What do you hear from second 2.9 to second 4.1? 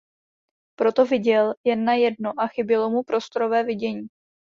prostorové vidění.